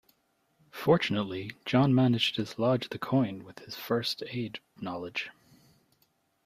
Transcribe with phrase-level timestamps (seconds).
[0.71, 5.29] Fortunately, John managed to dislodge the coin with his first aid knowledge.